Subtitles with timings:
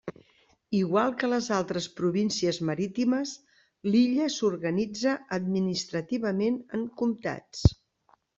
[0.75, 3.33] Igual que les altres províncies marítimes,
[3.89, 7.63] l'illa s'organitza administrativament en comtats.